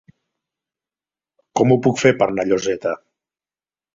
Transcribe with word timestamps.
Com 1.61 1.75
ho 1.75 1.77
puc 1.87 2.01
fer 2.03 2.13
per 2.21 2.29
anar 2.31 2.45
a 2.47 2.51
Lloseta? 2.53 2.95